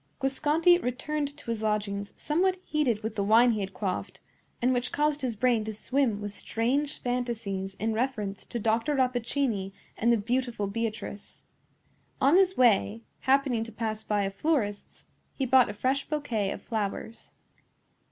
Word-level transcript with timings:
Guasconti 0.19 0.79
returned 0.81 1.37
to 1.37 1.51
his 1.51 1.61
lodgings 1.61 2.11
somewhat 2.17 2.57
heated 2.65 3.03
with 3.03 3.13
the 3.13 3.23
wine 3.23 3.51
he 3.51 3.59
had 3.59 3.71
quaffed, 3.71 4.19
and 4.59 4.73
which 4.73 4.91
caused 4.91 5.21
his 5.21 5.35
brain 5.35 5.63
to 5.63 5.71
swim 5.73 6.19
with 6.21 6.31
strange 6.31 6.97
fantasies 6.97 7.75
in 7.75 7.93
reference 7.93 8.43
to 8.43 8.57
Dr. 8.57 8.95
Rappaccini 8.95 9.73
and 9.95 10.11
the 10.11 10.17
beautiful 10.17 10.65
Beatrice. 10.65 11.43
On 12.19 12.35
his 12.35 12.57
way, 12.57 13.03
happening 13.19 13.63
to 13.63 13.71
pass 13.71 14.03
by 14.03 14.23
a 14.23 14.31
florist's, 14.31 15.05
he 15.35 15.45
bought 15.45 15.69
a 15.69 15.73
fresh 15.75 16.07
bouquet 16.09 16.49
of 16.49 16.63
flowers. 16.63 17.29